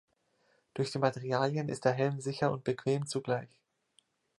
Durch 0.73 0.91
die 0.91 0.97
Materialien 0.97 1.69
ist 1.69 1.85
der 1.85 1.91
Helm 1.91 2.21
sicher 2.21 2.51
und 2.51 2.63
bequem 2.63 3.05
zugleich. 3.05 3.61